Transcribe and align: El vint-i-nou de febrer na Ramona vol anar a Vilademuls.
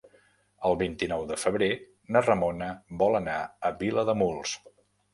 El 0.69 0.77
vint-i-nou 0.79 1.25
de 1.33 1.37
febrer 1.43 1.69
na 2.17 2.23
Ramona 2.31 2.73
vol 3.05 3.21
anar 3.23 3.39
a 3.71 3.75
Vilademuls. 3.87 4.61